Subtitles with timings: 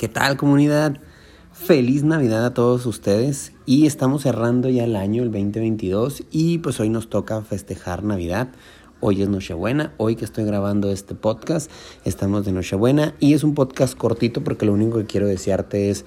[0.00, 0.96] ¿Qué tal comunidad?
[1.52, 6.80] Feliz Navidad a todos ustedes y estamos cerrando ya el año, el 2022 y pues
[6.80, 8.48] hoy nos toca festejar Navidad.
[9.00, 11.70] Hoy es Nochebuena, hoy que estoy grabando este podcast
[12.06, 16.06] estamos de Nochebuena y es un podcast cortito porque lo único que quiero desearte es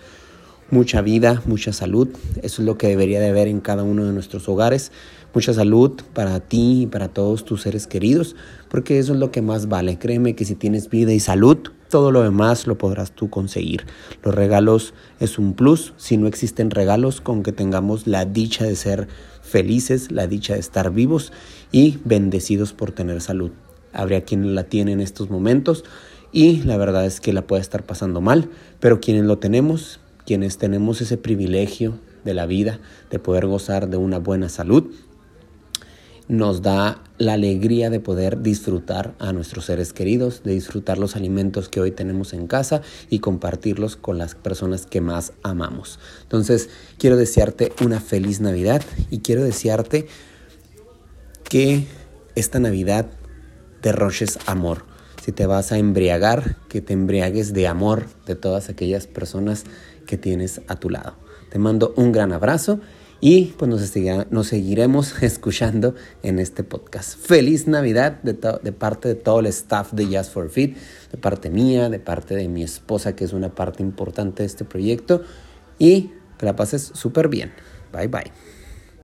[0.73, 2.09] mucha vida, mucha salud.
[2.41, 4.91] Eso es lo que debería de haber en cada uno de nuestros hogares.
[5.33, 8.35] Mucha salud para ti y para todos tus seres queridos,
[8.69, 9.97] porque eso es lo que más vale.
[9.97, 11.57] Créeme que si tienes vida y salud,
[11.89, 13.85] todo lo demás lo podrás tú conseguir.
[14.23, 15.93] Los regalos es un plus.
[15.97, 19.07] Si no existen regalos, con que tengamos la dicha de ser
[19.41, 21.31] felices, la dicha de estar vivos
[21.71, 23.51] y bendecidos por tener salud.
[23.93, 25.83] Habría quien la tiene en estos momentos
[26.31, 30.57] y la verdad es que la puede estar pasando mal, pero quienes lo tenemos, quienes
[30.57, 34.93] tenemos ese privilegio de la vida, de poder gozar de una buena salud,
[36.27, 41.69] nos da la alegría de poder disfrutar a nuestros seres queridos, de disfrutar los alimentos
[41.69, 45.99] que hoy tenemos en casa y compartirlos con las personas que más amamos.
[46.23, 48.81] Entonces, quiero desearte una feliz Navidad
[49.11, 50.07] y quiero desearte
[51.43, 51.85] que
[52.35, 53.07] esta Navidad
[53.81, 54.92] derroches amor.
[55.23, 59.63] Si te vas a embriagar, que te embriagues de amor de todas aquellas personas
[60.05, 61.15] que tienes a tu lado.
[61.49, 62.81] Te mando un gran abrazo
[63.21, 67.17] y pues nos, seguiremos escuchando en este podcast.
[67.17, 68.33] Feliz Navidad de,
[68.73, 70.75] parte de todo el staff de Just for Fit,
[71.09, 74.65] de parte mía, de parte de mi esposa, que es una parte importante de este
[74.65, 75.21] proyecto.
[75.79, 77.53] Y que la pases súper bien.
[77.93, 78.62] Bye bye.